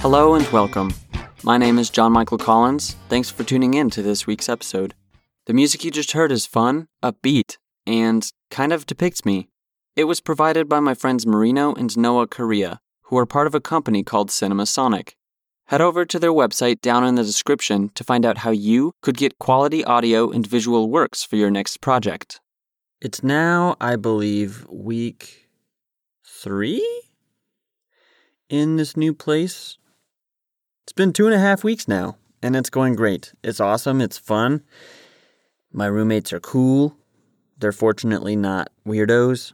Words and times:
Hello 0.00 0.34
and 0.34 0.46
welcome. 0.52 0.94
My 1.42 1.58
name 1.58 1.76
is 1.76 1.90
John 1.90 2.12
Michael 2.12 2.38
Collins. 2.38 2.94
Thanks 3.08 3.30
for 3.30 3.42
tuning 3.42 3.74
in 3.74 3.90
to 3.90 4.00
this 4.00 4.28
week's 4.28 4.48
episode. 4.48 4.94
The 5.46 5.52
music 5.52 5.84
you 5.84 5.90
just 5.90 6.12
heard 6.12 6.30
is 6.30 6.46
fun, 6.46 6.86
upbeat, 7.02 7.56
and 7.84 8.24
kind 8.48 8.72
of 8.72 8.86
depicts 8.86 9.24
me. 9.24 9.48
It 9.96 10.04
was 10.04 10.20
provided 10.20 10.68
by 10.68 10.78
my 10.78 10.94
friends 10.94 11.26
Marino 11.26 11.74
and 11.74 11.94
Noah 11.96 12.28
Correa, 12.28 12.78
who 13.06 13.18
are 13.18 13.26
part 13.26 13.48
of 13.48 13.56
a 13.56 13.60
company 13.60 14.04
called 14.04 14.30
Cinema 14.30 14.66
Sonic. 14.66 15.16
Head 15.66 15.80
over 15.80 16.04
to 16.04 16.18
their 16.20 16.32
website 16.32 16.80
down 16.80 17.04
in 17.04 17.16
the 17.16 17.24
description 17.24 17.90
to 17.96 18.04
find 18.04 18.24
out 18.24 18.38
how 18.38 18.50
you 18.50 18.92
could 19.02 19.16
get 19.16 19.40
quality 19.40 19.84
audio 19.84 20.30
and 20.30 20.46
visual 20.46 20.88
works 20.88 21.24
for 21.24 21.34
your 21.34 21.50
next 21.50 21.80
project. 21.80 22.40
It's 23.00 23.24
now, 23.24 23.76
I 23.80 23.96
believe, 23.96 24.64
week 24.70 25.48
three 26.24 27.02
in 28.48 28.76
this 28.76 28.96
new 28.96 29.12
place. 29.12 29.76
It's 30.88 30.94
been 30.94 31.12
two 31.12 31.26
and 31.26 31.34
a 31.34 31.38
half 31.38 31.64
weeks 31.64 31.86
now, 31.86 32.16
and 32.42 32.56
it's 32.56 32.70
going 32.70 32.94
great. 32.94 33.34
It's 33.44 33.60
awesome, 33.60 34.00
it's 34.00 34.16
fun. 34.16 34.62
My 35.70 35.84
roommates 35.84 36.32
are 36.32 36.40
cool. 36.40 36.96
They're 37.58 37.72
fortunately 37.72 38.36
not 38.36 38.70
weirdos. 38.86 39.52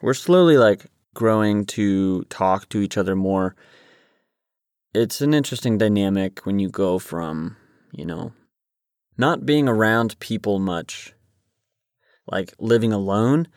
We're 0.00 0.14
slowly 0.14 0.56
like 0.56 0.86
growing 1.12 1.66
to 1.76 2.22
talk 2.30 2.70
to 2.70 2.80
each 2.80 2.96
other 2.96 3.14
more. 3.14 3.54
It's 4.94 5.20
an 5.20 5.34
interesting 5.34 5.76
dynamic 5.76 6.46
when 6.46 6.58
you 6.58 6.70
go 6.70 6.98
from, 6.98 7.58
you 7.92 8.06
know, 8.06 8.32
not 9.18 9.44
being 9.44 9.68
around 9.68 10.18
people 10.18 10.58
much, 10.60 11.12
like 12.26 12.54
living 12.58 12.94
alone, 12.94 13.48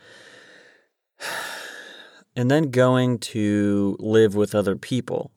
and 2.36 2.52
then 2.52 2.70
going 2.70 3.18
to 3.20 3.96
live 4.02 4.36
with 4.36 4.54
other 4.54 4.76
people. 4.76 5.32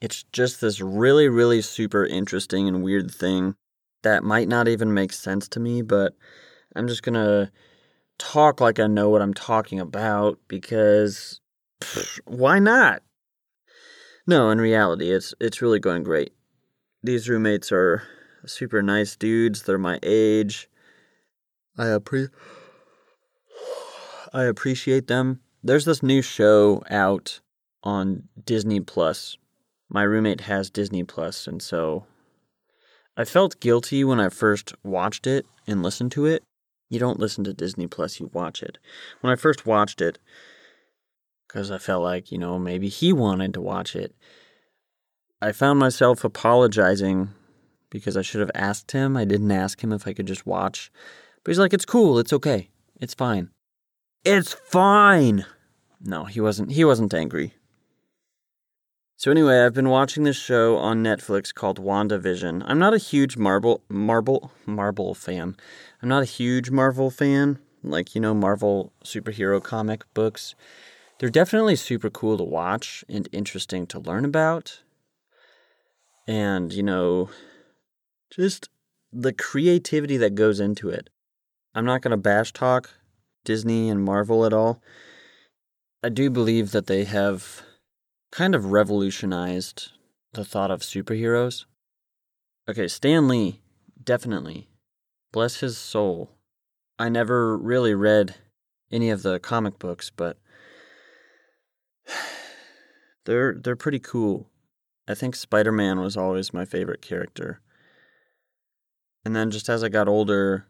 It's 0.00 0.24
just 0.32 0.60
this 0.60 0.80
really, 0.80 1.28
really 1.28 1.62
super 1.62 2.04
interesting 2.04 2.68
and 2.68 2.82
weird 2.82 3.10
thing 3.10 3.54
that 4.02 4.22
might 4.22 4.48
not 4.48 4.68
even 4.68 4.94
make 4.94 5.12
sense 5.12 5.48
to 5.48 5.60
me, 5.60 5.82
but 5.82 6.14
I'm 6.74 6.86
just 6.86 7.02
gonna 7.02 7.50
talk 8.18 8.60
like 8.60 8.78
I 8.78 8.86
know 8.86 9.08
what 9.08 9.22
I'm 9.22 9.34
talking 9.34 9.80
about 9.80 10.38
because 10.48 11.40
pff, 11.80 12.20
why 12.24 12.58
not? 12.58 13.02
No, 14.26 14.50
in 14.50 14.60
reality, 14.60 15.10
it's 15.10 15.34
it's 15.40 15.62
really 15.62 15.78
going 15.80 16.02
great. 16.02 16.32
These 17.02 17.28
roommates 17.28 17.72
are 17.72 18.02
super 18.44 18.82
nice 18.82 19.16
dudes. 19.16 19.62
They're 19.62 19.78
my 19.78 19.98
age. 20.02 20.68
I 21.78 21.86
appre- 21.86 22.30
I 24.32 24.44
appreciate 24.44 25.06
them. 25.06 25.40
There's 25.62 25.84
this 25.84 26.02
new 26.02 26.22
show 26.22 26.82
out 26.90 27.40
on 27.82 28.24
Disney 28.44 28.80
Plus. 28.80 29.36
My 29.88 30.02
roommate 30.02 30.42
has 30.42 30.70
Disney 30.70 31.04
Plus, 31.04 31.46
and 31.46 31.62
so 31.62 32.06
I 33.16 33.24
felt 33.24 33.60
guilty 33.60 34.04
when 34.04 34.20
I 34.20 34.28
first 34.28 34.74
watched 34.82 35.26
it 35.26 35.46
and 35.66 35.82
listened 35.82 36.12
to 36.12 36.26
it. 36.26 36.42
You 36.88 36.98
don't 36.98 37.20
listen 37.20 37.44
to 37.44 37.52
Disney 37.52 37.86
Plus, 37.86 38.20
you 38.20 38.30
watch 38.32 38.62
it. 38.62 38.78
When 39.20 39.32
I 39.32 39.36
first 39.36 39.66
watched 39.66 40.00
it, 40.00 40.18
because 41.46 41.70
I 41.70 41.78
felt 41.78 42.02
like, 42.02 42.30
you 42.30 42.38
know, 42.38 42.58
maybe 42.58 42.88
he 42.88 43.12
wanted 43.12 43.54
to 43.54 43.60
watch 43.60 43.96
it, 43.96 44.14
I 45.40 45.52
found 45.52 45.78
myself 45.78 46.24
apologizing 46.24 47.30
because 47.90 48.16
I 48.16 48.22
should 48.22 48.40
have 48.40 48.50
asked 48.54 48.92
him. 48.92 49.16
I 49.16 49.24
didn't 49.24 49.50
ask 49.50 49.82
him 49.82 49.92
if 49.92 50.06
I 50.06 50.12
could 50.12 50.26
just 50.26 50.46
watch. 50.46 50.90
But 51.42 51.50
he's 51.50 51.58
like, 51.58 51.72
it's 51.72 51.84
cool, 51.84 52.18
it's 52.18 52.32
okay, 52.32 52.70
it's 53.00 53.14
fine. 53.14 53.50
It's 54.24 54.52
fine! 54.52 55.46
No, 56.00 56.24
he 56.24 56.40
wasn't 56.40 56.72
he 56.72 56.84
wasn't 56.84 57.14
angry. 57.14 57.54
So 59.18 59.30
anyway, 59.30 59.60
I've 59.60 59.72
been 59.72 59.88
watching 59.88 60.24
this 60.24 60.36
show 60.36 60.76
on 60.76 61.02
Netflix 61.02 61.52
called 61.54 61.82
WandaVision. 61.82 62.62
I'm 62.66 62.78
not 62.78 62.92
a 62.92 62.98
huge 62.98 63.38
Marvel 63.38 63.82
Marvel 63.88 64.52
Marvel 64.66 65.14
fan. 65.14 65.56
I'm 66.02 66.08
not 66.10 66.22
a 66.22 66.26
huge 66.26 66.70
Marvel 66.70 67.10
fan, 67.10 67.58
like 67.82 68.14
you 68.14 68.20
know 68.20 68.34
Marvel 68.34 68.92
superhero 69.02 69.62
comic 69.62 70.04
books. 70.12 70.54
They're 71.18 71.30
definitely 71.30 71.76
super 71.76 72.10
cool 72.10 72.36
to 72.36 72.44
watch 72.44 73.04
and 73.08 73.26
interesting 73.32 73.86
to 73.86 73.98
learn 73.98 74.26
about. 74.26 74.82
And, 76.28 76.72
you 76.72 76.82
know, 76.82 77.30
just 78.30 78.68
the 79.12 79.32
creativity 79.32 80.18
that 80.18 80.34
goes 80.34 80.60
into 80.60 80.90
it. 80.90 81.08
I'm 81.74 81.86
not 81.86 82.02
going 82.02 82.10
to 82.10 82.18
bash 82.18 82.52
talk 82.52 82.90
Disney 83.44 83.88
and 83.88 84.04
Marvel 84.04 84.44
at 84.44 84.52
all. 84.52 84.82
I 86.02 86.10
do 86.10 86.28
believe 86.28 86.72
that 86.72 86.86
they 86.86 87.04
have 87.04 87.62
kind 88.36 88.54
of 88.54 88.70
revolutionized 88.70 89.92
the 90.34 90.44
thought 90.44 90.70
of 90.70 90.82
superheroes. 90.82 91.64
Okay, 92.68 92.86
Stan 92.86 93.28
Lee, 93.28 93.62
definitely. 94.04 94.68
Bless 95.32 95.60
his 95.60 95.78
soul. 95.78 96.32
I 96.98 97.08
never 97.08 97.56
really 97.56 97.94
read 97.94 98.34
any 98.92 99.08
of 99.08 99.22
the 99.22 99.38
comic 99.38 99.78
books, 99.78 100.10
but 100.14 100.36
they're 103.24 103.54
they're 103.54 103.74
pretty 103.74 104.00
cool. 104.00 104.50
I 105.08 105.14
think 105.14 105.34
Spider-Man 105.34 106.00
was 106.00 106.14
always 106.14 106.52
my 106.52 106.66
favorite 106.66 107.00
character. 107.00 107.62
And 109.24 109.34
then 109.34 109.50
just 109.50 109.70
as 109.70 109.82
I 109.82 109.88
got 109.88 110.08
older, 110.08 110.66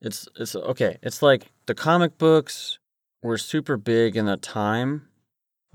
it's 0.00 0.28
it's 0.36 0.56
okay, 0.56 0.96
it's 1.02 1.20
like 1.20 1.52
the 1.66 1.74
comic 1.74 2.16
books 2.16 2.78
were 3.22 3.36
super 3.36 3.76
big 3.76 4.16
in 4.16 4.24
the 4.24 4.38
time 4.38 5.08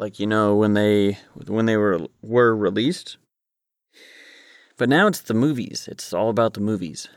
like 0.01 0.19
you 0.19 0.25
know 0.25 0.55
when 0.55 0.73
they 0.73 1.19
when 1.47 1.67
they 1.67 1.77
were 1.77 1.99
were 2.23 2.55
released. 2.55 3.17
But 4.75 4.89
now 4.89 5.05
it's 5.05 5.21
the 5.21 5.35
movies. 5.35 5.87
It's 5.89 6.11
all 6.11 6.29
about 6.29 6.55
the 6.55 6.59
movies. 6.59 7.07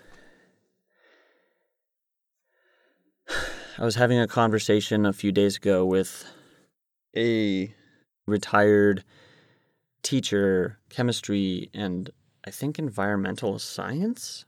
I 3.79 3.85
was 3.85 3.95
having 3.95 4.21
a 4.21 4.29
conversation 4.29 5.07
a 5.07 5.15
few 5.15 5.33
days 5.33 5.57
ago 5.57 5.87
with 5.87 6.27
a 7.17 7.75
retired 8.27 9.03
teacher, 10.03 10.79
chemistry 10.91 11.71
and 11.73 12.11
I 12.47 12.51
think 12.51 12.79
environmental 12.79 13.59
science. 13.59 14.45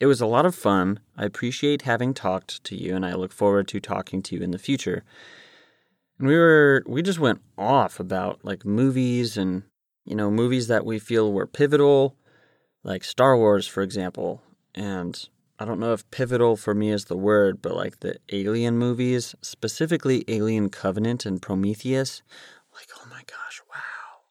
It 0.00 0.06
was 0.06 0.22
a 0.22 0.26
lot 0.26 0.46
of 0.46 0.54
fun. 0.54 1.00
I 1.14 1.26
appreciate 1.26 1.82
having 1.82 2.14
talked 2.14 2.64
to 2.64 2.74
you 2.74 2.96
and 2.96 3.04
I 3.04 3.14
look 3.14 3.32
forward 3.32 3.68
to 3.68 3.80
talking 3.80 4.22
to 4.22 4.34
you 4.34 4.42
in 4.42 4.52
the 4.52 4.58
future. 4.58 5.04
And 6.18 6.28
we 6.28 6.36
were 6.36 6.82
we 6.86 7.02
just 7.02 7.18
went 7.18 7.42
off 7.58 8.00
about 8.00 8.44
like 8.44 8.64
movies 8.64 9.36
and 9.36 9.64
you 10.04 10.14
know 10.14 10.30
movies 10.30 10.68
that 10.68 10.86
we 10.86 10.98
feel 10.98 11.32
were 11.32 11.46
pivotal, 11.46 12.16
like 12.82 13.04
Star 13.04 13.36
Wars, 13.36 13.66
for 13.66 13.82
example. 13.82 14.42
And 14.74 15.28
I 15.58 15.64
don't 15.64 15.80
know 15.80 15.92
if 15.92 16.10
pivotal 16.10 16.56
for 16.56 16.74
me 16.74 16.90
is 16.90 17.06
the 17.06 17.16
word, 17.16 17.60
but 17.60 17.74
like 17.74 18.00
the 18.00 18.16
Alien 18.30 18.78
movies, 18.78 19.34
specifically 19.42 20.24
Alien 20.28 20.70
Covenant 20.70 21.26
and 21.26 21.40
Prometheus, 21.40 22.22
like 22.74 22.88
oh 22.98 23.06
my 23.10 23.22
gosh, 23.26 23.60
wow, 23.70 24.22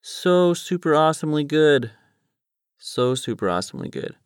so 0.00 0.54
super 0.54 0.94
awesomely 0.94 1.44
good, 1.44 1.92
so 2.78 3.14
super 3.14 3.48
awesomely 3.48 3.88
good. 3.88 4.16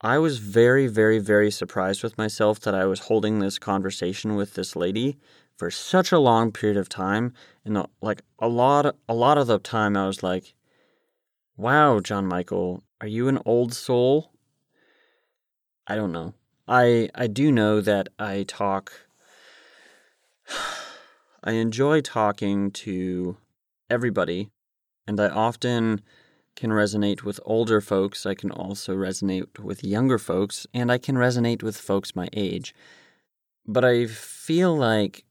I 0.00 0.18
was 0.18 0.38
very, 0.38 0.86
very, 0.86 1.18
very 1.18 1.50
surprised 1.50 2.04
with 2.04 2.16
myself 2.16 2.60
that 2.60 2.74
I 2.74 2.84
was 2.84 3.00
holding 3.00 3.40
this 3.40 3.58
conversation 3.58 4.36
with 4.36 4.54
this 4.54 4.76
lady 4.76 5.18
for 5.58 5.70
such 5.70 6.12
a 6.12 6.20
long 6.20 6.52
period 6.52 6.78
of 6.78 6.88
time 6.88 7.34
and 7.64 7.84
like 8.00 8.22
a 8.38 8.48
lot 8.48 8.94
a 9.08 9.14
lot 9.14 9.36
of 9.36 9.48
the 9.48 9.58
time 9.58 9.96
I 9.96 10.06
was 10.06 10.22
like 10.22 10.54
wow 11.56 12.00
John 12.00 12.26
Michael 12.26 12.84
are 13.00 13.06
you 13.06 13.28
an 13.28 13.38
old 13.44 13.74
soul? 13.74 14.32
I 15.86 15.94
don't 15.94 16.12
know. 16.12 16.34
I 16.66 17.10
I 17.14 17.26
do 17.26 17.52
know 17.52 17.80
that 17.80 18.08
I 18.18 18.44
talk 18.46 18.92
I 21.44 21.52
enjoy 21.52 22.00
talking 22.00 22.70
to 22.72 23.36
everybody 23.90 24.50
and 25.06 25.18
I 25.20 25.28
often 25.28 26.02
can 26.56 26.70
resonate 26.70 27.22
with 27.22 27.38
older 27.44 27.80
folks 27.80 28.26
I 28.26 28.34
can 28.34 28.50
also 28.50 28.94
resonate 28.94 29.58
with 29.58 29.84
younger 29.84 30.18
folks 30.18 30.66
and 30.74 30.90
I 30.90 30.98
can 30.98 31.16
resonate 31.16 31.62
with 31.62 31.76
folks 31.76 32.16
my 32.16 32.28
age. 32.32 32.74
But 33.66 33.84
I 33.84 34.06
feel 34.06 34.76
like 34.76 35.24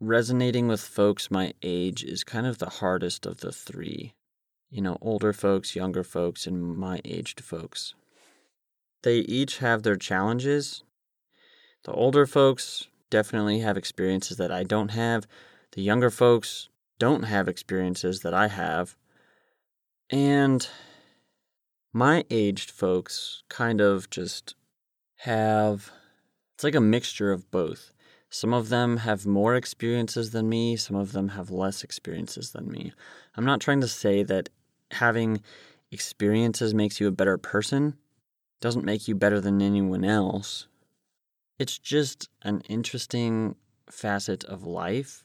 resonating 0.00 0.68
with 0.68 0.80
folks 0.80 1.30
my 1.30 1.52
age 1.62 2.04
is 2.04 2.24
kind 2.24 2.46
of 2.46 2.58
the 2.58 2.70
hardest 2.70 3.26
of 3.26 3.38
the 3.38 3.52
three. 3.52 4.14
You 4.70 4.82
know, 4.82 4.98
older 5.00 5.32
folks, 5.32 5.74
younger 5.74 6.04
folks, 6.04 6.46
and 6.46 6.76
my 6.76 7.00
aged 7.04 7.40
folks. 7.40 7.94
They 9.02 9.18
each 9.20 9.58
have 9.58 9.82
their 9.82 9.96
challenges. 9.96 10.82
The 11.84 11.92
older 11.92 12.26
folks 12.26 12.88
definitely 13.10 13.60
have 13.60 13.76
experiences 13.76 14.36
that 14.36 14.52
I 14.52 14.64
don't 14.64 14.90
have. 14.90 15.26
The 15.72 15.82
younger 15.82 16.10
folks 16.10 16.68
don't 16.98 17.22
have 17.22 17.48
experiences 17.48 18.20
that 18.20 18.34
I 18.34 18.48
have. 18.48 18.96
And 20.10 20.68
my 21.92 22.24
aged 22.30 22.70
folks 22.70 23.42
kind 23.48 23.80
of 23.80 24.10
just 24.10 24.54
have 25.18 25.90
it's 26.54 26.64
like 26.64 26.74
a 26.74 26.80
mixture 26.80 27.30
of 27.30 27.50
both. 27.50 27.92
Some 28.30 28.52
of 28.52 28.68
them 28.68 28.98
have 28.98 29.26
more 29.26 29.54
experiences 29.54 30.32
than 30.32 30.48
me, 30.48 30.76
some 30.76 30.96
of 30.96 31.12
them 31.12 31.28
have 31.28 31.50
less 31.50 31.82
experiences 31.82 32.50
than 32.50 32.70
me. 32.70 32.92
I'm 33.36 33.44
not 33.44 33.60
trying 33.60 33.80
to 33.80 33.88
say 33.88 34.22
that 34.24 34.50
having 34.90 35.42
experiences 35.90 36.74
makes 36.74 37.00
you 37.00 37.08
a 37.08 37.12
better 37.12 37.38
person, 37.38 37.94
doesn't 38.60 38.84
make 38.84 39.08
you 39.08 39.14
better 39.14 39.40
than 39.40 39.62
anyone 39.62 40.04
else. 40.04 40.66
It's 41.58 41.78
just 41.78 42.28
an 42.42 42.60
interesting 42.68 43.56
facet 43.90 44.44
of 44.44 44.64
life. 44.64 45.24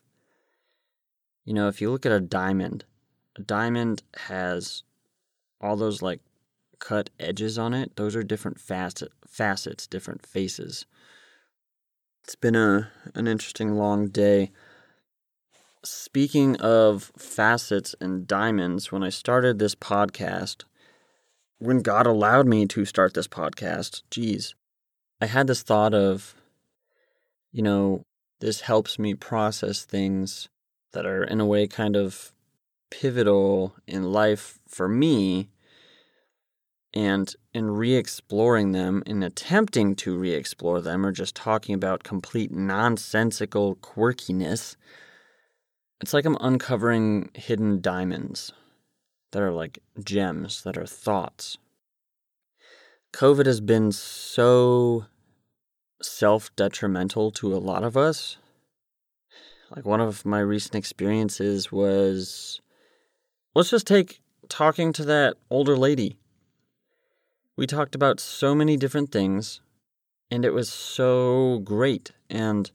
You 1.43 1.53
know, 1.53 1.67
if 1.67 1.81
you 1.81 1.91
look 1.91 2.05
at 2.05 2.11
a 2.11 2.21
diamond, 2.21 2.85
a 3.35 3.41
diamond 3.41 4.03
has 4.15 4.83
all 5.59 5.75
those 5.75 6.01
like 6.01 6.21
cut 6.79 7.09
edges 7.19 7.57
on 7.57 7.73
it. 7.73 7.95
Those 7.95 8.15
are 8.15 8.23
different 8.23 8.59
facet, 8.59 9.11
facets, 9.27 9.87
different 9.87 10.25
faces. 10.25 10.85
It's 12.23 12.35
been 12.35 12.55
a 12.55 12.89
an 13.15 13.27
interesting 13.27 13.75
long 13.75 14.07
day. 14.07 14.51
Speaking 15.83 16.55
of 16.61 17.11
facets 17.17 17.95
and 17.99 18.25
diamonds, 18.25 18.93
when 18.93 19.03
I 19.03 19.09
started 19.09 19.59
this 19.59 19.75
podcast, 19.75 20.63
when 21.59 21.81
God 21.81 22.07
allowed 22.07 22.47
me 22.47 22.65
to 22.67 22.85
start 22.85 23.13
this 23.13 23.27
podcast, 23.27 24.03
geez, 24.09 24.55
I 25.19 25.25
had 25.25 25.47
this 25.47 25.63
thought 25.63 25.93
of, 25.93 26.33
you 27.51 27.61
know, 27.61 28.05
this 28.39 28.61
helps 28.61 28.97
me 28.97 29.13
process 29.15 29.83
things 29.83 30.47
that 30.93 31.05
are 31.05 31.25
in 31.25 31.41
a 31.41 31.45
way 31.45 31.67
kind 31.67 31.97
of 31.97 32.31
pivotal 32.89 33.75
in 33.85 34.13
life 34.13 34.59
for 34.65 34.87
me 34.87 35.49
and 36.93 37.35
in 37.53 37.71
re 37.71 37.95
exploring 37.95 38.71
them, 38.71 39.03
in 39.05 39.23
attempting 39.23 39.95
to 39.95 40.17
re 40.17 40.33
explore 40.33 40.81
them, 40.81 41.05
or 41.05 41.11
just 41.11 41.35
talking 41.35 41.73
about 41.73 42.03
complete 42.03 42.51
nonsensical 42.51 43.75
quirkiness, 43.77 44.75
it's 46.01 46.13
like 46.13 46.25
I'm 46.25 46.37
uncovering 46.39 47.29
hidden 47.33 47.81
diamonds 47.81 48.51
that 49.31 49.41
are 49.41 49.51
like 49.51 49.79
gems, 50.03 50.61
that 50.63 50.77
are 50.77 50.85
thoughts. 50.85 51.57
COVID 53.13 53.45
has 53.45 53.61
been 53.61 53.91
so 53.91 55.05
self 56.01 56.55
detrimental 56.55 57.31
to 57.31 57.55
a 57.55 57.57
lot 57.57 57.83
of 57.83 57.97
us. 57.97 58.37
Like 59.75 59.85
one 59.85 60.01
of 60.01 60.25
my 60.25 60.39
recent 60.39 60.75
experiences 60.75 61.71
was 61.71 62.61
let's 63.55 63.71
just 63.71 63.87
take 63.87 64.21
talking 64.49 64.93
to 64.93 65.05
that 65.05 65.35
older 65.49 65.75
lady 65.75 66.17
we 67.55 67.67
talked 67.67 67.95
about 67.95 68.19
so 68.19 68.55
many 68.55 68.77
different 68.77 69.11
things, 69.11 69.61
and 70.31 70.43
it 70.43 70.53
was 70.53 70.71
so 70.71 71.59
great. 71.63 72.11
And 72.29 72.71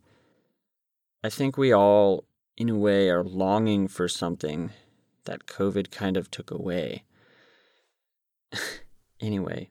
I 1.25 1.29
think 1.31 1.57
we 1.57 1.73
all, 1.73 2.25
in 2.57 2.69
a 2.69 2.77
way, 2.77 3.11
are 3.11 3.25
longing 3.25 3.89
for 3.89 4.09
something 4.09 4.71
that 5.25 5.47
COVID 5.47 5.91
kind 5.91 6.17
of 6.17 6.31
took 6.31 6.51
away. 6.51 7.05
anyway, 9.21 9.69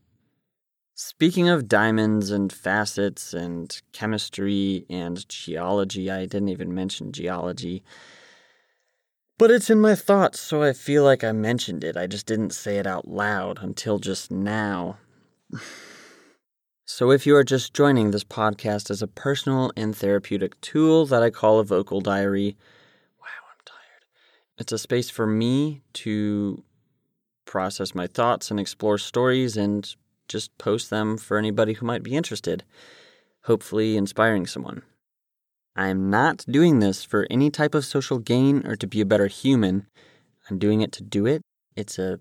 speaking 0.94 1.48
of 1.48 1.70
diamonds 1.70 2.30
and 2.30 2.52
facets 2.52 3.34
and 3.34 3.82
chemistry 3.94 4.86
and 4.90 5.28
geology, 5.30 6.12
I 6.12 6.26
didn't 6.26 6.50
even 6.50 6.74
mention 6.74 7.12
geology. 7.14 7.84
But 9.40 9.52
it's 9.52 9.70
in 9.70 9.80
my 9.80 9.94
thoughts, 9.94 10.40
so 10.40 10.64
I 10.64 10.74
feel 10.74 11.04
like 11.04 11.24
I 11.24 11.32
mentioned 11.32 11.84
it. 11.84 11.96
I 11.96 12.08
just 12.08 12.26
didn't 12.26 12.54
say 12.54 12.78
it 12.78 12.88
out 12.88 13.08
loud 13.08 13.60
until 13.62 14.00
just 14.00 14.32
now. 14.32 14.98
so, 16.86 17.12
if 17.12 17.28
you 17.28 17.36
are 17.36 17.44
just 17.44 17.76
joining 17.76 18.10
this 18.10 18.24
podcast 18.24 18.90
as 18.90 19.04
a 19.04 19.08
personal 19.08 19.72
and 19.78 19.96
therapeutic 19.96 20.60
tool 20.62 21.06
that 21.06 21.22
I 21.22 21.30
call 21.30 21.60
a 21.60 21.64
vocal 21.64 22.02
diary, 22.02 22.58
wow, 23.22 23.28
I'm 23.52 23.64
tired. 23.64 24.06
It's 24.58 24.72
a 24.72 24.80
space 24.80 25.12
for 25.12 25.28
me 25.28 25.84
to 25.94 26.64
process 27.46 27.94
my 27.94 28.08
thoughts 28.08 28.50
and 28.50 28.60
explore 28.60 28.98
stories 28.98 29.56
and 29.56 29.96
just 30.28 30.58
post 30.58 30.90
them 30.90 31.16
for 31.16 31.38
anybody 31.38 31.74
who 31.74 31.86
might 31.86 32.02
be 32.02 32.16
interested, 32.16 32.64
hopefully, 33.44 33.98
inspiring 33.98 34.48
someone. 34.48 34.82
I 35.78 35.90
am 35.90 36.10
not 36.10 36.44
doing 36.50 36.80
this 36.80 37.04
for 37.04 37.28
any 37.30 37.52
type 37.52 37.76
of 37.76 37.86
social 37.86 38.18
gain 38.18 38.66
or 38.66 38.76
to 38.76 38.88
be 38.88 39.00
a 39.00 39.06
better 39.06 39.28
human. 39.28 39.86
I'm 40.50 40.58
doing 40.58 40.82
it 40.82 40.92
to 40.94 41.04
do 41.04 41.28
it. 41.28 41.44
It's 41.76 42.00
a, 42.00 42.20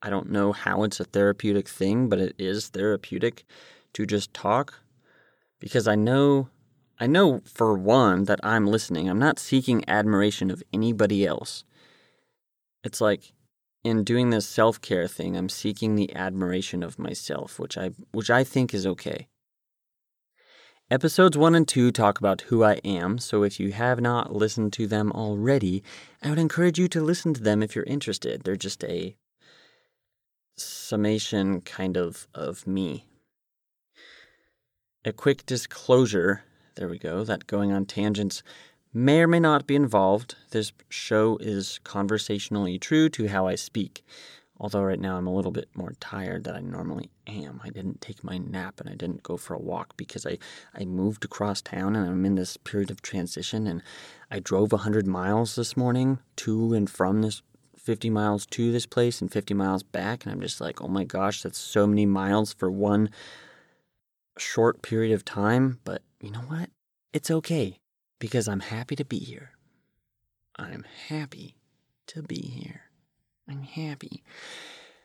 I 0.00 0.08
don't 0.08 0.30
know 0.30 0.52
how 0.52 0.82
it's 0.82 0.98
a 0.98 1.04
therapeutic 1.04 1.68
thing, 1.68 2.08
but 2.08 2.18
it 2.18 2.34
is 2.38 2.68
therapeutic 2.68 3.44
to 3.92 4.06
just 4.06 4.32
talk 4.32 4.80
because 5.60 5.86
I 5.86 5.94
know, 5.94 6.48
I 6.98 7.06
know 7.06 7.42
for 7.44 7.74
one 7.74 8.24
that 8.24 8.40
I'm 8.42 8.66
listening. 8.66 9.10
I'm 9.10 9.18
not 9.18 9.38
seeking 9.38 9.86
admiration 9.86 10.50
of 10.50 10.62
anybody 10.72 11.26
else. 11.26 11.64
It's 12.82 13.02
like 13.02 13.34
in 13.84 14.04
doing 14.04 14.30
this 14.30 14.48
self-care 14.48 15.06
thing, 15.06 15.36
I'm 15.36 15.50
seeking 15.50 15.96
the 15.96 16.14
admiration 16.16 16.82
of 16.82 16.98
myself, 16.98 17.58
which 17.58 17.76
I 17.76 17.90
which 18.12 18.30
I 18.30 18.42
think 18.42 18.72
is 18.72 18.86
okay. 18.86 19.28
Episodes 20.88 21.36
1 21.36 21.56
and 21.56 21.66
2 21.66 21.90
talk 21.90 22.20
about 22.20 22.42
who 22.42 22.62
I 22.62 22.74
am, 22.84 23.18
so 23.18 23.42
if 23.42 23.58
you 23.58 23.72
have 23.72 24.00
not 24.00 24.32
listened 24.32 24.72
to 24.74 24.86
them 24.86 25.10
already, 25.10 25.82
I 26.22 26.30
would 26.30 26.38
encourage 26.38 26.78
you 26.78 26.86
to 26.86 27.02
listen 27.02 27.34
to 27.34 27.42
them 27.42 27.60
if 27.60 27.74
you're 27.74 27.84
interested. 27.86 28.44
They're 28.44 28.54
just 28.54 28.84
a 28.84 29.16
summation 30.56 31.60
kind 31.62 31.96
of 31.96 32.28
of 32.32 32.68
me. 32.68 33.04
A 35.04 35.12
quick 35.12 35.44
disclosure, 35.44 36.44
there 36.76 36.88
we 36.88 37.00
go, 37.00 37.24
that 37.24 37.48
going 37.48 37.72
on 37.72 37.86
tangents 37.86 38.44
may 38.94 39.22
or 39.22 39.26
may 39.26 39.40
not 39.40 39.66
be 39.66 39.74
involved. 39.74 40.36
This 40.52 40.72
show 40.88 41.36
is 41.38 41.80
conversationally 41.82 42.78
true 42.78 43.08
to 43.08 43.26
how 43.26 43.48
I 43.48 43.56
speak. 43.56 44.04
Although 44.58 44.82
right 44.82 45.00
now 45.00 45.16
I'm 45.16 45.26
a 45.26 45.34
little 45.34 45.50
bit 45.50 45.68
more 45.74 45.92
tired 46.00 46.44
than 46.44 46.54
I 46.54 46.60
normally 46.60 47.10
am. 47.26 47.60
I 47.62 47.68
didn't 47.68 48.00
take 48.00 48.24
my 48.24 48.38
nap 48.38 48.80
and 48.80 48.88
I 48.88 48.94
didn't 48.94 49.22
go 49.22 49.36
for 49.36 49.54
a 49.54 49.60
walk 49.60 49.96
because 49.96 50.24
I, 50.24 50.38
I 50.74 50.84
moved 50.84 51.24
across 51.24 51.60
town 51.60 51.94
and 51.94 52.08
I'm 52.08 52.24
in 52.24 52.36
this 52.36 52.56
period 52.56 52.90
of 52.90 53.02
transition 53.02 53.66
and 53.66 53.82
I 54.30 54.40
drove 54.40 54.72
100 54.72 55.06
miles 55.06 55.56
this 55.56 55.76
morning 55.76 56.20
to 56.36 56.72
and 56.72 56.88
from 56.88 57.22
this 57.22 57.42
50 57.76 58.08
miles 58.10 58.46
to 58.46 58.72
this 58.72 58.86
place 58.86 59.20
and 59.20 59.30
50 59.30 59.54
miles 59.54 59.82
back 59.82 60.24
and 60.24 60.32
I'm 60.32 60.40
just 60.40 60.60
like, 60.60 60.82
"Oh 60.82 60.88
my 60.88 61.04
gosh, 61.04 61.42
that's 61.42 61.58
so 61.58 61.86
many 61.86 62.06
miles 62.06 62.52
for 62.52 62.70
one 62.70 63.10
short 64.38 64.82
period 64.82 65.12
of 65.12 65.24
time." 65.24 65.80
But 65.84 66.02
you 66.20 66.30
know 66.30 66.40
what? 66.40 66.70
It's 67.12 67.30
okay 67.30 67.78
because 68.18 68.48
I'm 68.48 68.60
happy 68.60 68.96
to 68.96 69.04
be 69.04 69.18
here. 69.18 69.50
I'm 70.56 70.84
happy 71.08 71.56
to 72.08 72.22
be 72.22 72.40
here. 72.40 72.85
I'm 73.48 73.62
happy. 73.62 74.22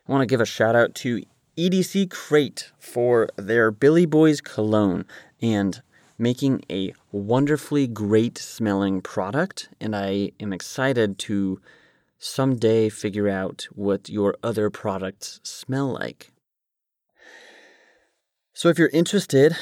I 0.07 0.11
want 0.11 0.21
to 0.23 0.25
give 0.25 0.41
a 0.41 0.45
shout 0.45 0.75
out 0.75 0.95
to 0.95 1.23
EDC 1.57 2.09
Crate 2.09 2.71
for 2.79 3.29
their 3.35 3.71
Billy 3.71 4.05
Boys 4.05 4.41
cologne 4.41 5.05
and 5.41 5.81
making 6.17 6.63
a 6.69 6.93
wonderfully 7.11 7.87
great 7.87 8.37
smelling 8.37 9.01
product. 9.01 9.69
And 9.79 9.95
I 9.95 10.31
am 10.39 10.53
excited 10.53 11.19
to 11.19 11.59
someday 12.17 12.89
figure 12.89 13.29
out 13.29 13.67
what 13.73 14.09
your 14.09 14.35
other 14.43 14.69
products 14.69 15.39
smell 15.43 15.91
like. 15.93 16.31
So 18.53 18.69
if 18.69 18.77
you're 18.77 18.89
interested, 18.89 19.55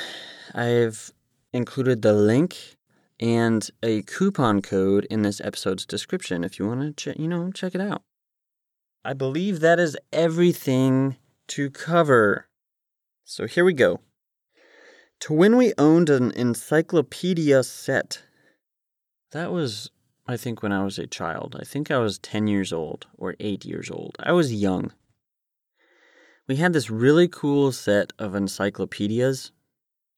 I've 0.54 1.12
included 1.54 2.02
the 2.02 2.14
link 2.14 2.78
and 3.20 3.70
a 3.84 4.02
coupon 4.04 4.62
code 4.62 5.06
in 5.10 5.22
this 5.22 5.42
episode's 5.42 5.86
description 5.86 6.44
if 6.44 6.60
you 6.60 6.68
want 6.68 6.98
to 6.98 7.14
ch- 7.14 7.20
you 7.20 7.28
know 7.28 7.52
check 7.52 7.76
it 7.76 7.82
out. 7.82 8.04
I 9.04 9.14
believe 9.14 9.60
that 9.60 9.80
is 9.80 9.98
everything 10.12 11.18
to 11.48 11.70
cover. 11.70 12.48
So 13.24 13.48
here 13.48 13.64
we 13.64 13.74
go. 13.74 14.02
To 15.22 15.34
when 15.34 15.58
we 15.58 15.74
owned 15.78 16.10
an 16.10 16.32
encyclopedia 16.32 17.64
set. 17.64 18.24
That 19.32 19.52
was, 19.52 19.92
I 20.28 20.38
think, 20.38 20.64
when 20.64 20.72
I 20.72 20.84
was 20.84 20.98
a 20.98 21.08
child. 21.08 21.56
I 21.60 21.64
think 21.64 21.92
I 21.92 22.00
was 22.00 22.18
10 22.20 22.48
years 22.48 22.74
old 22.74 23.08
or 23.18 23.36
8 23.40 23.66
years 23.66 23.90
old. 23.92 24.16
I 24.20 24.32
was 24.32 24.54
young. 24.54 24.92
We 26.48 26.56
had 26.56 26.74
this 26.74 26.90
really 26.90 27.28
cool 27.28 27.72
set 27.72 28.12
of 28.18 28.34
encyclopedias, 28.34 29.52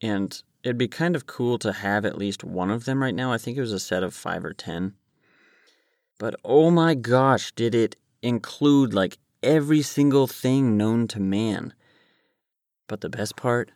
and 0.02 0.42
it'd 0.64 0.78
be 0.78 0.88
kind 0.88 1.16
of 1.16 1.28
cool 1.28 1.60
to 1.60 1.74
have 1.74 2.06
at 2.06 2.18
least 2.18 2.44
one 2.44 2.72
of 2.72 2.86
them 2.86 3.04
right 3.04 3.14
now. 3.14 3.34
I 3.34 3.38
think 3.38 3.58
it 3.58 3.62
was 3.62 3.74
a 3.74 3.80
set 3.80 4.02
of 4.02 4.14
5 4.14 4.46
or 4.46 4.54
10. 4.54 4.94
But 6.18 6.36
oh 6.46 6.72
my 6.72 6.96
gosh, 6.96 7.52
did 7.52 7.76
it 7.76 7.98
include 8.22 8.94
like 8.94 9.18
every 9.44 9.82
single 9.82 10.28
thing 10.28 10.78
known 10.78 11.08
to 11.10 11.20
man. 11.20 11.74
But 12.88 13.02
the 13.02 13.10
best 13.10 13.36
part, 13.36 13.72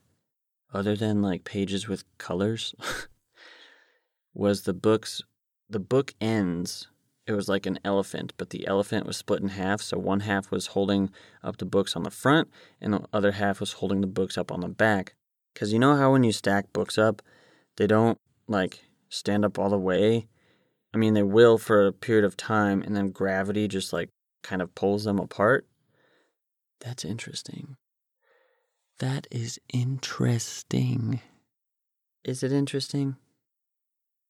other 0.73 0.95
than 0.95 1.21
like 1.21 1.43
pages 1.43 1.87
with 1.87 2.03
colors, 2.17 2.75
was 4.33 4.63
the 4.63 4.73
book's 4.73 5.21
the 5.69 5.79
book 5.79 6.13
ends. 6.21 6.87
It 7.27 7.31
was 7.31 7.49
like 7.49 7.65
an 7.65 7.79
elephant, 7.83 8.33
but 8.37 8.51
the 8.51 8.67
elephant 8.67 9.07
was 9.07 9.17
split 9.17 9.41
in 9.41 9.49
half. 9.49 9.81
So 9.81 9.97
one 9.97 10.19
half 10.19 10.51
was 10.51 10.67
holding 10.67 11.09
up 11.43 11.57
the 11.57 11.65
books 11.65 11.95
on 11.95 12.03
the 12.03 12.11
front, 12.11 12.49
and 12.79 12.93
the 12.93 13.05
other 13.11 13.31
half 13.31 13.59
was 13.59 13.73
holding 13.73 14.01
the 14.01 14.07
books 14.07 14.37
up 14.37 14.51
on 14.51 14.59
the 14.59 14.67
back. 14.67 15.15
Because 15.53 15.73
you 15.73 15.79
know 15.79 15.95
how 15.95 16.11
when 16.11 16.23
you 16.23 16.31
stack 16.31 16.71
books 16.71 16.97
up, 16.99 17.23
they 17.77 17.87
don't 17.87 18.19
like 18.47 18.81
stand 19.09 19.43
up 19.43 19.57
all 19.57 19.69
the 19.69 19.79
way. 19.79 20.27
I 20.93 20.97
mean, 20.97 21.13
they 21.13 21.23
will 21.23 21.57
for 21.57 21.87
a 21.87 21.91
period 21.91 22.25
of 22.25 22.37
time, 22.37 22.83
and 22.83 22.95
then 22.95 23.09
gravity 23.09 23.67
just 23.67 23.91
like 23.91 24.09
kind 24.45 24.61
of 24.61 24.75
pulls 24.75 25.05
them 25.05 25.17
apart. 25.17 25.65
That's 26.79 27.03
interesting. 27.03 27.77
That 28.99 29.27
is 29.31 29.59
interesting. 29.73 31.19
Is 32.23 32.43
it 32.43 32.51
interesting? 32.51 33.15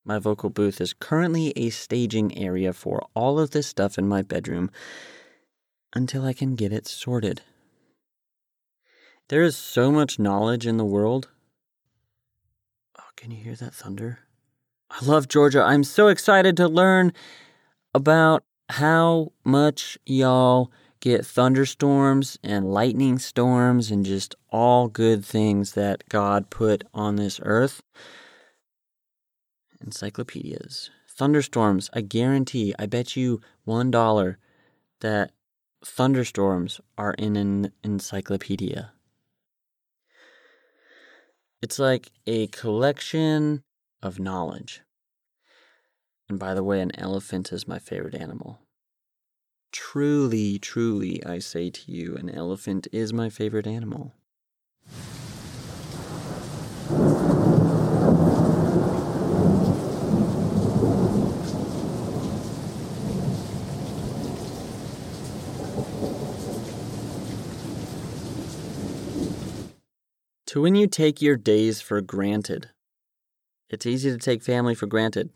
My 0.05 0.17
vocal 0.17 0.49
booth 0.49 0.79
is 0.79 0.93
currently 0.93 1.51
a 1.57 1.69
staging 1.69 2.37
area 2.37 2.71
for 2.71 3.05
all 3.13 3.39
of 3.39 3.51
this 3.51 3.67
stuff 3.67 3.97
in 3.97 4.07
my 4.07 4.21
bedroom 4.21 4.71
until 5.93 6.23
I 6.23 6.33
can 6.33 6.55
get 6.55 6.71
it 6.71 6.87
sorted. 6.87 7.41
There 9.27 9.43
is 9.43 9.57
so 9.57 9.91
much 9.91 10.17
knowledge 10.17 10.65
in 10.65 10.77
the 10.77 10.85
world. 10.85 11.29
Oh, 12.97 13.09
can 13.17 13.31
you 13.31 13.43
hear 13.43 13.55
that 13.55 13.73
thunder? 13.73 14.19
I 14.89 15.03
love 15.03 15.27
Georgia. 15.27 15.61
I'm 15.61 15.83
so 15.83 16.07
excited 16.07 16.55
to 16.57 16.67
learn 16.67 17.11
about 17.93 18.43
how 18.69 19.31
much 19.43 19.97
y'all 20.05 20.71
get 20.99 21.25
thunderstorms 21.25 22.39
and 22.43 22.73
lightning 22.73 23.19
storms 23.19 23.91
and 23.91 24.05
just 24.05 24.35
all 24.49 24.87
good 24.87 25.23
things 25.23 25.73
that 25.73 26.07
God 26.09 26.49
put 26.49 26.83
on 26.93 27.15
this 27.15 27.39
earth. 27.43 27.83
Encyclopedias. 29.81 30.89
Thunderstorms, 31.07 31.89
I 31.93 32.01
guarantee, 32.01 32.73
I 32.79 32.87
bet 32.87 33.15
you 33.15 33.39
$1 33.67 34.35
that 35.01 35.31
thunderstorms 35.85 36.81
are 36.97 37.13
in 37.13 37.35
an 37.35 37.71
encyclopedia. 37.83 38.91
It's 41.61 41.77
like 41.79 42.11
a 42.25 42.47
collection 42.47 43.63
of 44.01 44.19
knowledge. 44.19 44.81
And 46.27 46.39
by 46.39 46.53
the 46.53 46.63
way, 46.63 46.81
an 46.81 46.91
elephant 46.97 47.51
is 47.53 47.67
my 47.67 47.77
favorite 47.77 48.15
animal. 48.15 48.59
Truly, 49.71 50.57
truly, 50.57 51.23
I 51.25 51.39
say 51.39 51.69
to 51.69 51.91
you, 51.91 52.15
an 52.15 52.29
elephant 52.29 52.87
is 52.91 53.13
my 53.13 53.29
favorite 53.29 53.67
animal. 53.67 54.13
To 70.47 70.61
when 70.61 70.75
you 70.75 70.87
take 70.87 71.21
your 71.21 71.35
days 71.35 71.81
for 71.81 71.99
granted. 71.99 72.69
It's 73.69 73.85
easy 73.85 74.09
to 74.09 74.17
take 74.17 74.41
family 74.41 74.73
for 74.73 74.85
granted. 74.87 75.31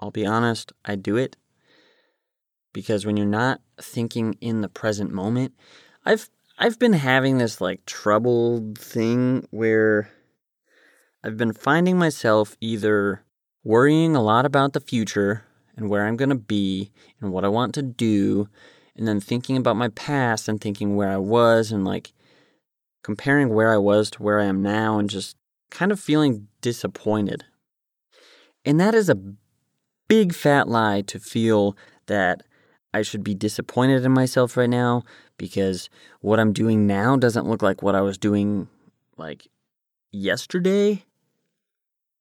I'll 0.00 0.10
be 0.10 0.26
honest, 0.26 0.72
I 0.84 0.96
do 0.96 1.16
it 1.16 1.36
because 2.72 3.06
when 3.06 3.16
you're 3.16 3.26
not 3.26 3.60
thinking 3.80 4.36
in 4.40 4.60
the 4.60 4.68
present 4.68 5.10
moment, 5.10 5.54
I've 6.04 6.28
I've 6.58 6.78
been 6.78 6.94
having 6.94 7.38
this 7.38 7.60
like 7.60 7.84
troubled 7.86 8.78
thing 8.78 9.46
where 9.50 10.10
I've 11.22 11.36
been 11.36 11.52
finding 11.52 11.98
myself 11.98 12.56
either 12.60 13.22
worrying 13.64 14.14
a 14.14 14.22
lot 14.22 14.46
about 14.46 14.72
the 14.72 14.80
future 14.80 15.44
and 15.76 15.88
where 15.88 16.06
I'm 16.06 16.16
going 16.16 16.30
to 16.30 16.34
be 16.34 16.92
and 17.20 17.32
what 17.32 17.44
I 17.44 17.48
want 17.48 17.74
to 17.74 17.82
do 17.82 18.48
and 18.94 19.06
then 19.06 19.20
thinking 19.20 19.56
about 19.56 19.76
my 19.76 19.88
past 19.88 20.48
and 20.48 20.60
thinking 20.60 20.96
where 20.96 21.10
I 21.10 21.18
was 21.18 21.72
and 21.72 21.84
like 21.84 22.12
comparing 23.02 23.50
where 23.50 23.72
I 23.72 23.76
was 23.76 24.10
to 24.12 24.22
where 24.22 24.40
I 24.40 24.44
am 24.44 24.62
now 24.62 24.98
and 24.98 25.10
just 25.10 25.36
kind 25.70 25.92
of 25.92 26.00
feeling 26.00 26.48
disappointed. 26.60 27.44
And 28.64 28.80
that 28.80 28.94
is 28.94 29.08
a 29.08 29.18
big 30.08 30.34
fat 30.34 30.68
lie 30.68 31.02
to 31.02 31.18
feel 31.18 31.76
that 32.06 32.42
I 32.94 33.02
should 33.02 33.24
be 33.24 33.34
disappointed 33.34 34.04
in 34.04 34.12
myself 34.12 34.56
right 34.56 34.70
now 34.70 35.02
because 35.36 35.90
what 36.20 36.40
I'm 36.40 36.52
doing 36.52 36.86
now 36.86 37.16
doesn't 37.16 37.46
look 37.46 37.62
like 37.62 37.82
what 37.82 37.94
I 37.94 38.00
was 38.00 38.18
doing 38.18 38.68
like 39.16 39.48
yesterday. 40.12 41.04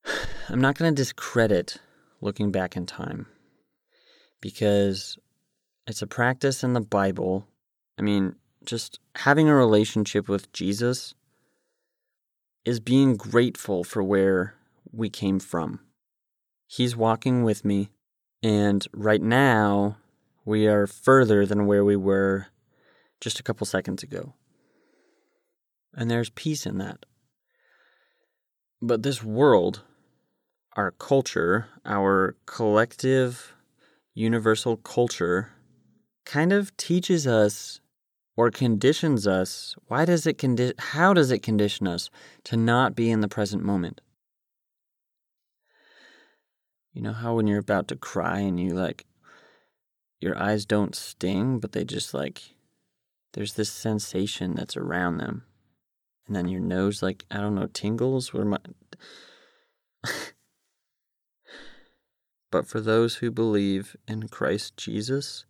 I'm 0.50 0.62
not 0.62 0.78
going 0.78 0.94
to 0.94 1.02
discredit 1.02 1.78
looking 2.22 2.52
back 2.52 2.76
in 2.76 2.86
time 2.86 3.28
because 4.42 5.18
it's 5.88 6.02
a 6.02 6.08
practice 6.08 6.64
in 6.64 6.74
the 6.74 6.82
Bible. 6.82 7.48
I 7.98 8.02
mean, 8.02 8.36
just 8.66 9.00
having 9.16 9.48
a 9.48 9.56
relationship 9.56 10.28
with 10.28 10.52
Jesus 10.52 11.14
is 12.66 12.80
being 12.80 13.16
grateful 13.16 13.84
for 13.84 14.04
where 14.04 14.56
we 14.92 15.10
came 15.10 15.40
from. 15.40 15.80
He's 16.76 16.94
walking 16.94 17.46
with 17.46 17.64
me, 17.64 17.90
and 18.44 18.86
right 18.92 19.22
now 19.22 19.96
we 20.44 20.68
are 20.68 20.88
further 20.88 21.46
than 21.46 21.68
where 21.68 21.86
we 21.86 21.96
were 21.96 22.48
just 23.22 23.40
a 23.40 23.44
couple 23.44 23.66
seconds 23.66 24.04
ago. 24.04 24.34
And 25.94 26.12
there's 26.12 26.32
peace 26.32 26.66
in 26.66 26.78
that. 26.80 27.06
But 28.82 29.04
this 29.04 29.24
world, 29.24 29.84
our 30.74 30.92
culture, 30.92 31.68
our 31.86 32.36
collective 32.46 33.54
universal 34.14 34.76
culture, 34.76 35.54
kind 36.26 36.52
of 36.52 36.76
teaches 36.76 37.26
us 37.26 37.80
or 38.36 38.52
conditions 38.52 39.26
us 39.26 39.76
why 39.88 40.04
does 40.04 40.28
it 40.28 40.38
condi- 40.38 40.78
how 40.78 41.14
does 41.14 41.32
it 41.32 41.40
condition 41.40 41.88
us 41.88 42.10
to 42.44 42.58
not 42.58 42.96
be 42.96 43.10
in 43.10 43.22
the 43.22 43.30
present 43.30 43.64
moment 43.64 44.02
you 46.96 47.02
know 47.02 47.14
how 47.14 47.36
when 47.36 47.46
you're 47.46 47.60
about 47.60 47.88
to 47.90 47.96
cry 47.96 48.40
and 48.40 48.60
you 48.60 48.72
like 48.72 49.06
your 50.20 50.36
eyes 50.36 50.66
don't 50.66 50.96
sting 50.96 51.60
but 51.60 51.74
they 51.74 51.84
just 51.84 52.14
like 52.14 52.56
there's 53.34 53.54
this 53.54 53.70
sensation 53.70 54.56
that's 54.56 54.76
around 54.78 55.18
them 55.18 55.44
and 56.26 56.36
then 56.36 56.48
your 56.48 56.62
nose 56.62 57.04
like 57.04 57.26
i 57.30 57.38
don't 57.38 57.54
know 57.54 57.68
tingles 57.68 58.34
where 58.34 58.46
my 58.46 58.58
but 62.52 62.66
for 62.66 62.80
those 62.82 63.18
who 63.18 63.30
believe 63.30 63.96
in 64.08 64.28
Christ 64.28 64.78
Jesus 64.78 65.46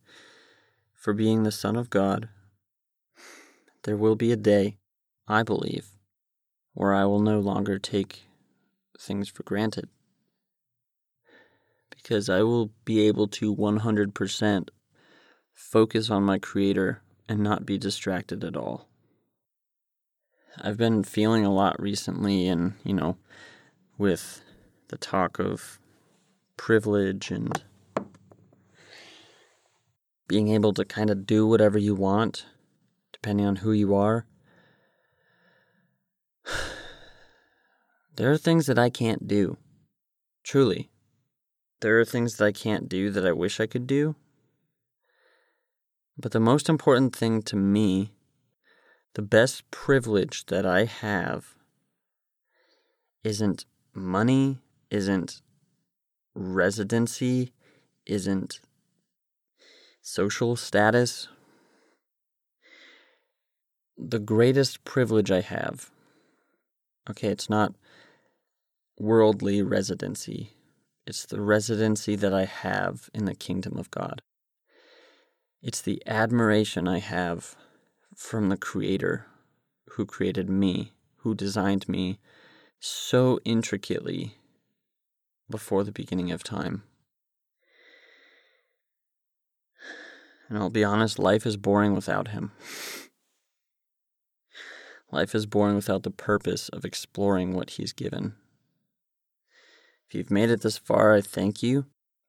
for 0.94 1.14
being 1.14 1.44
the 1.44 1.52
son 1.52 1.76
of 1.76 1.90
God 1.90 2.30
there 3.86 3.96
will 3.96 4.16
be 4.16 4.32
a 4.32 4.36
day, 4.36 4.78
I 5.28 5.44
believe, 5.44 5.92
where 6.74 6.94
I 6.94 7.06
will 7.06 7.20
no 7.20 7.40
longer 7.40 7.78
take 7.78 8.24
things 9.00 9.30
for 9.30 9.44
granted. 9.44 9.90
Because 12.06 12.30
I 12.30 12.44
will 12.44 12.70
be 12.86 13.08
able 13.08 13.28
to 13.30 13.56
100% 13.56 14.68
focus 15.52 16.12
on 16.12 16.22
my 16.22 16.38
Creator 16.38 17.02
and 17.28 17.40
not 17.40 17.66
be 17.66 17.80
distracted 17.80 18.44
at 18.44 18.56
all. 18.56 18.88
I've 20.62 20.78
been 20.78 21.04
feeling 21.04 21.44
a 21.44 21.52
lot 21.52 21.82
recently, 21.82 22.48
and, 22.48 22.74
you 22.84 22.94
know, 22.94 23.18
with 23.98 24.44
the 24.90 24.98
talk 24.98 25.40
of 25.40 25.80
privilege 26.58 27.32
and 27.32 27.64
being 30.28 30.50
able 30.50 30.74
to 30.74 30.86
kind 30.86 31.10
of 31.10 31.26
do 31.26 31.48
whatever 31.48 31.80
you 31.80 31.96
want 31.96 32.46
depending 33.14 33.48
on 33.48 33.56
who 33.56 33.72
you 33.72 33.96
are. 33.96 34.28
There 38.16 38.32
are 38.32 38.38
things 38.38 38.68
that 38.68 38.80
I 38.80 38.90
can't 38.92 39.28
do. 39.28 39.58
Truly. 40.44 40.90
There 41.82 42.00
are 42.00 42.06
things 42.06 42.38
that 42.38 42.46
I 42.46 42.52
can't 42.52 42.90
do 42.90 43.10
that 43.12 43.26
I 43.26 43.32
wish 43.32 43.60
I 43.60 43.68
could 43.68 43.86
do. 43.88 44.16
But 46.18 46.32
the 46.32 46.40
most 46.40 46.70
important 46.70 47.16
thing 47.16 47.42
to 47.44 47.56
me, 47.56 48.14
the 49.14 49.22
best 49.22 49.70
privilege 49.72 50.46
that 50.46 50.66
I 50.66 50.86
have, 50.86 51.56
isn't 53.24 53.66
money, 53.94 54.60
isn't 54.90 55.42
residency, 56.34 57.54
isn't 58.06 58.60
social 60.02 60.56
status, 60.56 61.28
the 63.98 64.20
greatest 64.20 64.84
privilege 64.84 65.32
I 65.32 65.42
have. 65.42 65.92
Okay, 67.10 67.30
it's 67.30 67.50
not 67.50 67.74
worldly 69.00 69.62
residency, 69.62 70.55
it's 71.06 71.26
the 71.26 71.42
residency 71.42 72.16
that 72.16 72.34
I 72.34 72.46
have 72.46 73.10
in 73.14 73.26
the 73.26 73.36
kingdom 73.36 73.78
of 73.78 73.92
God. 73.92 74.22
It's 75.62 75.82
the 75.82 76.02
admiration 76.06 76.88
I 76.88 77.00
have 77.00 77.56
from 78.16 78.50
the 78.50 78.58
Creator 78.58 79.26
who 79.92 80.06
created 80.06 80.50
me, 80.50 80.94
who 81.18 81.36
designed 81.36 81.88
me 81.88 82.20
so 82.80 83.40
intricately 83.46 84.36
before 85.50 85.84
the 85.84 85.92
beginning 85.92 86.32
of 86.32 86.44
time. 86.44 86.84
And 90.50 90.58
I'll 90.58 90.70
be 90.70 90.84
honest, 90.84 91.18
life 91.18 91.46
is 91.46 91.58
boring 91.58 91.94
without 91.94 92.30
him. 92.30 92.52
Life 95.12 95.34
is 95.34 95.46
boring 95.46 95.76
without 95.76 96.04
the 96.04 96.12
purpose 96.12 96.68
of 96.70 96.84
exploring 96.84 97.54
what 97.54 97.72
He's 97.72 97.94
given. 97.94 98.36
If 100.08 100.16
you've 100.16 100.32
made 100.32 100.50
it 100.50 100.62
this 100.62 100.78
far, 100.78 101.14
I 101.14 101.22
thank 101.22 101.64
you. 101.64 101.86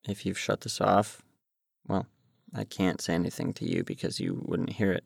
If 0.08 0.24
you've 0.24 0.38
shut 0.38 0.62
this 0.62 0.80
off, 0.80 1.22
well, 1.86 2.06
I 2.54 2.64
can't 2.64 3.00
say 3.00 3.14
anything 3.14 3.52
to 3.54 3.68
you 3.68 3.84
because 3.84 4.20
you 4.20 4.42
wouldn't 4.44 4.74
hear 4.74 4.92
it. 4.92 5.04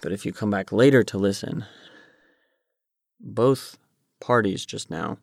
But 0.00 0.12
if 0.12 0.24
you 0.24 0.32
come 0.32 0.50
back 0.50 0.72
later 0.72 1.02
to 1.04 1.18
listen, 1.18 1.66
both 3.20 3.76
parties 4.20 4.64
just 4.64 4.90
now, 4.90 5.18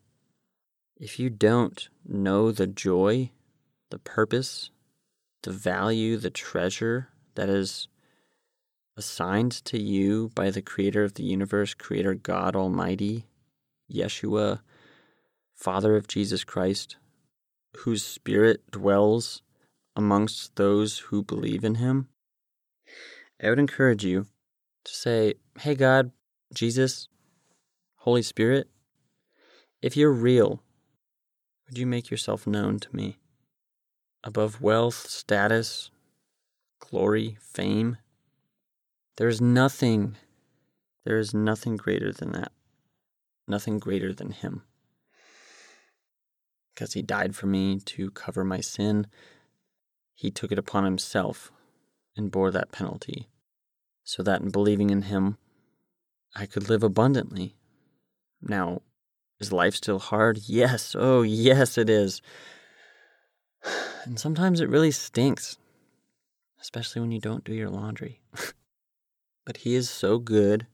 if 0.97 1.19
you 1.19 1.29
don't 1.29 1.87
know 2.05 2.51
the 2.51 2.67
joy, 2.67 3.31
the 3.89 3.99
purpose, 3.99 4.69
the 5.43 5.51
value, 5.51 6.17
the 6.17 6.29
treasure 6.29 7.09
that 7.35 7.49
is 7.49 7.87
assigned 8.95 9.51
to 9.51 9.79
you 9.79 10.31
by 10.35 10.49
the 10.49 10.61
creator 10.61 11.03
of 11.03 11.13
the 11.13 11.23
universe, 11.23 11.73
creator 11.73 12.13
God 12.15 12.55
Almighty, 12.55 13.25
Yeshua, 13.91 14.61
Father 15.57 15.95
of 15.95 16.07
Jesus 16.07 16.43
Christ, 16.43 16.97
whose 17.77 18.03
spirit 18.03 18.69
dwells 18.69 19.41
amongst 19.95 20.55
those 20.55 20.99
who 20.99 21.23
believe 21.23 21.63
in 21.63 21.75
him, 21.75 22.07
I 23.41 23.49
would 23.49 23.59
encourage 23.59 24.05
you 24.05 24.27
to 24.85 24.93
say, 24.93 25.33
Hey, 25.59 25.73
God, 25.73 26.11
Jesus, 26.53 27.09
Holy 27.97 28.21
Spirit, 28.21 28.69
if 29.81 29.97
you're 29.97 30.11
real, 30.11 30.61
would 31.67 31.77
you 31.77 31.87
make 31.87 32.11
yourself 32.11 32.45
known 32.45 32.79
to 32.79 32.95
me? 32.95 33.17
Above 34.23 34.61
wealth, 34.61 35.07
status, 35.07 35.89
glory, 36.79 37.37
fame, 37.41 37.97
there 39.17 39.27
is 39.27 39.41
nothing, 39.41 40.15
there 41.03 41.17
is 41.17 41.33
nothing 41.33 41.77
greater 41.77 42.13
than 42.13 42.31
that. 42.33 42.51
Nothing 43.47 43.79
greater 43.79 44.13
than 44.13 44.31
Him. 44.31 44.63
Because 46.77 46.93
He 46.93 47.01
died 47.01 47.35
for 47.35 47.47
me 47.47 47.79
to 47.79 48.11
cover 48.11 48.43
my 48.43 48.61
sin, 48.61 49.07
He 50.13 50.29
took 50.29 50.51
it 50.51 50.59
upon 50.59 50.83
Himself 50.83 51.51
and 52.15 52.29
bore 52.29 52.51
that 52.51 52.71
penalty, 52.71 53.29
so 54.03 54.21
that 54.21 54.41
in 54.41 54.51
believing 54.51 54.91
in 54.91 55.01
Him, 55.03 55.39
I 56.35 56.45
could 56.45 56.69
live 56.69 56.83
abundantly. 56.83 57.55
Now, 58.43 58.83
is 59.39 59.51
life 59.51 59.73
still 59.73 59.97
hard? 59.97 60.41
Yes. 60.45 60.95
Oh, 60.97 61.23
yes, 61.23 61.79
it 61.79 61.89
is. 61.89 62.21
And 64.05 64.17
sometimes 64.17 64.61
it 64.61 64.69
really 64.69 64.91
stinks, 64.91 65.57
especially 66.61 67.01
when 67.01 67.11
you 67.11 67.19
don't 67.19 67.43
do 67.43 67.53
your 67.53 67.69
laundry. 67.69 68.21
but 69.45 69.57
He 69.57 69.73
is 69.73 69.89
so 69.89 70.19
good. 70.19 70.67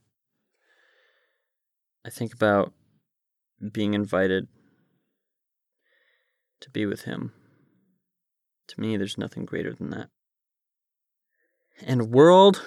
I 2.05 2.09
think 2.09 2.33
about 2.33 2.73
being 3.71 3.93
invited 3.95 4.49
to 6.63 6.69
be 6.71 6.85
with 6.85 7.03
Him. 7.03 7.31
To 8.67 8.81
me, 8.81 8.97
there's 8.97 9.17
nothing 9.17 9.45
greater 9.45 9.73
than 9.73 9.91
that. 9.91 10.09
And, 11.81 12.11
world, 12.11 12.61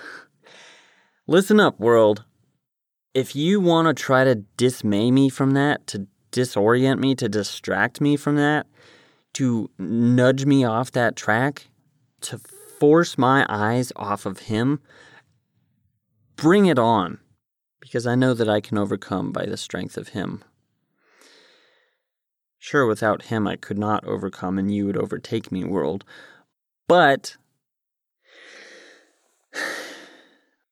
listen 1.27 1.61
up, 1.61 1.79
world 1.79 2.25
if 3.17 3.35
you 3.35 3.59
want 3.61 3.89
to 3.89 3.95
try 3.95 4.25
to 4.25 4.35
dismay 4.35 5.11
me 5.11 5.31
from 5.31 5.53
that, 5.53 5.87
to 5.87 6.07
disorient 6.33 6.99
me, 6.99 7.15
to 7.15 7.31
distract 7.31 7.99
me 7.99 8.15
from 8.15 8.37
that, 8.37 8.67
to 9.33 9.71
nudge 9.79 10.45
me 10.45 10.65
off 10.65 10.93
that 10.93 11.17
track, 11.17 11.69
to 12.21 12.37
force 12.79 13.17
my 13.17 13.47
eyes 13.49 13.91
off 13.97 14.27
of 14.27 14.41
him, 14.41 14.83
bring 16.37 16.67
it 16.67 16.79
on, 16.79 17.19
because 17.81 18.07
I 18.07 18.17
know 18.17 18.35
that 18.35 18.51
I 18.51 18.61
can 18.61 18.77
overcome 18.77 19.33
by 19.33 19.47
the 19.47 19.57
strength 19.57 19.97
of 19.97 20.09
him. 20.09 20.45
Sure, 22.59 22.87
without 22.87 23.23
him, 23.23 23.47
I 23.47 23.57
could 23.57 23.79
not 23.79 24.05
overcome, 24.05 24.59
and 24.59 24.75
you 24.75 24.87
would 24.87 24.97
overtake 24.97 25.53
me, 25.53 25.65
world. 25.65 26.05
But 26.89 27.37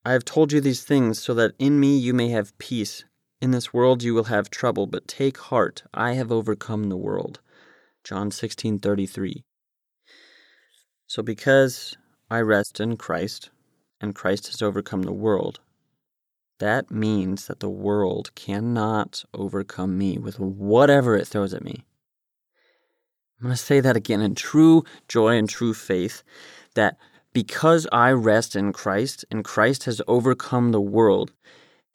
I 0.04 0.12
have 0.12 0.24
told 0.24 0.52
you 0.52 0.60
these 0.60 0.84
things 0.84 1.18
so 1.18 1.34
that 1.34 1.54
in 1.58 1.80
me 1.80 1.96
you 1.96 2.14
may 2.14 2.28
have 2.30 2.56
peace. 2.58 3.04
In 3.40 3.50
this 3.50 3.72
world 3.72 4.02
you 4.02 4.14
will 4.14 4.24
have 4.24 4.50
trouble, 4.50 4.86
but 4.86 5.08
take 5.08 5.38
heart, 5.38 5.82
I 5.92 6.12
have 6.12 6.32
overcome 6.32 6.88
the 6.88 6.96
world. 6.96 7.40
John 8.02 8.30
16:33. 8.30 9.44
So 11.06 11.22
because 11.22 11.96
I 12.30 12.40
rest 12.40 12.80
in 12.80 12.96
Christ 12.96 13.50
and 14.00 14.14
Christ 14.14 14.46
has 14.48 14.62
overcome 14.62 15.02
the 15.02 15.12
world, 15.12 15.60
that 16.64 16.90
means 16.90 17.46
that 17.46 17.60
the 17.60 17.68
world 17.68 18.34
cannot 18.34 19.22
overcome 19.34 19.98
me 19.98 20.16
with 20.16 20.40
whatever 20.40 21.14
it 21.14 21.28
throws 21.28 21.52
at 21.52 21.62
me. 21.62 21.84
I'm 23.38 23.48
going 23.48 23.54
to 23.54 23.62
say 23.62 23.80
that 23.80 23.98
again 23.98 24.22
in 24.22 24.34
true 24.34 24.82
joy 25.06 25.36
and 25.36 25.46
true 25.46 25.74
faith 25.74 26.22
that 26.74 26.96
because 27.34 27.86
I 27.92 28.12
rest 28.12 28.56
in 28.56 28.72
Christ 28.72 29.26
and 29.30 29.44
Christ 29.44 29.84
has 29.84 30.00
overcome 30.08 30.72
the 30.72 30.80
world, 30.80 31.32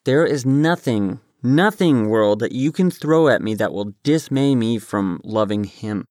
there 0.04 0.24
is 0.24 0.46
nothing, 0.46 1.18
nothing, 1.42 2.08
world, 2.08 2.38
that 2.38 2.52
you 2.52 2.70
can 2.70 2.92
throw 2.92 3.26
at 3.26 3.42
me 3.42 3.54
that 3.54 3.72
will 3.72 3.94
dismay 4.04 4.54
me 4.54 4.78
from 4.78 5.20
loving 5.24 5.64
Him. 5.64 6.04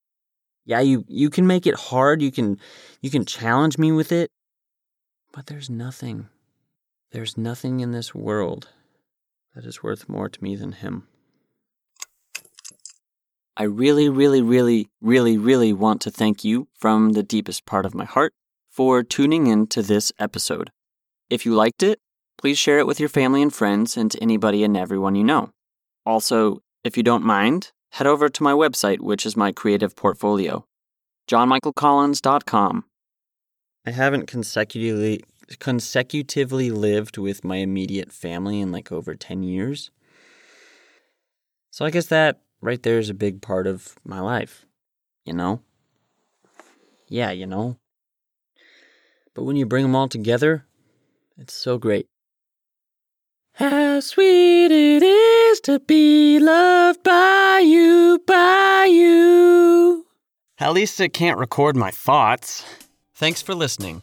Yeah, 0.66 0.82
you, 0.82 1.06
you 1.08 1.30
can 1.30 1.48
make 1.48 1.66
it 1.66 1.76
hard, 1.76 2.22
you 2.22 2.32
can 2.32 2.60
you 3.02 3.10
can 3.10 3.24
challenge 3.24 3.78
me 3.78 3.94
with 3.94 4.12
it, 4.12 4.30
but 5.32 5.48
there's 5.48 5.70
nothing. 5.70 6.28
There's 7.12 7.38
nothing 7.38 7.80
in 7.80 7.92
this 7.92 8.14
world 8.14 8.70
that 9.56 9.66
is 9.66 9.82
worth 9.82 10.08
more 10.08 10.30
to 10.30 10.44
me 10.44 10.56
than 10.56 10.74
Him. 10.74 11.08
I 13.58 13.64
really, 13.64 14.08
really, 14.08 14.44
really, 14.44 14.90
really, 15.02 15.38
really 15.38 15.74
want 15.74 16.02
to 16.02 16.12
thank 16.12 16.44
you 16.44 16.68
from 16.74 17.14
the 17.14 17.24
deepest 17.24 17.66
part 17.66 17.86
of 17.86 17.96
my 17.96 18.06
heart 18.06 18.34
for 18.70 19.02
tuning 19.02 19.48
in 19.48 19.66
to 19.68 19.82
this 19.82 20.14
episode. 20.20 20.70
If 21.32 21.46
you 21.48 21.56
liked 21.56 21.82
it, 21.82 22.00
please 22.38 22.60
share 22.60 22.78
it 22.78 22.88
with 22.88 23.00
your 23.00 23.10
family 23.10 23.42
and 23.42 23.54
friends 23.54 23.98
and 23.98 24.12
to 24.12 24.22
anybody 24.22 24.64
and 24.64 24.78
everyone 24.78 25.16
you 25.16 25.24
know. 25.24 25.50
Also, 26.06 26.62
if 26.84 26.96
you 26.96 27.04
don't 27.04 27.24
mind, 27.24 27.72
head 27.94 28.08
over 28.08 28.30
to 28.30 28.44
my 28.44 28.54
website, 28.54 29.00
which 29.00 29.26
is 29.26 29.36
my 29.36 29.52
creative 29.52 29.96
portfolio, 29.96 30.64
johnmichaelcollins.com. 31.28 32.86
I 33.86 33.92
haven't 33.92 34.28
consecutively 34.28 35.24
consecutively 35.58 36.70
lived 36.70 37.18
with 37.18 37.44
my 37.44 37.58
immediate 37.58 38.12
family 38.12 38.60
in 38.60 38.72
like 38.72 38.92
over 38.92 39.16
10 39.16 39.44
years. 39.44 39.90
So 41.72 41.86
I 41.86 41.90
guess 41.90 42.08
that 42.08 42.42
right 42.62 42.82
there 42.82 43.00
is 43.00 43.10
a 43.10 43.16
big 43.16 43.42
part 43.42 43.68
of 43.68 43.96
my 44.04 44.20
life, 44.20 44.66
you 45.26 45.34
know? 45.34 45.62
Yeah, 47.08 47.32
you 47.32 47.48
know. 47.48 47.78
But 49.34 49.44
when 49.44 49.56
you 49.56 49.66
bring 49.66 49.84
them 49.84 49.96
all 49.96 50.08
together, 50.08 50.66
it's 51.38 51.54
so 51.54 51.78
great. 51.78 52.08
How 53.54 54.00
sweet 54.00 54.72
it 54.72 55.04
is 55.04 55.60
to 55.62 55.80
be 55.80 56.40
loved 56.40 57.04
by 57.04 57.60
you, 57.66 58.22
by 58.26 58.88
you. 58.90 60.06
At 60.60 60.74
least 60.74 61.00
it 61.00 61.14
can't 61.14 61.38
record 61.38 61.76
my 61.76 61.92
thoughts. 61.92 62.66
Thanks 63.16 63.42
for 63.42 63.56
listening. 63.56 64.02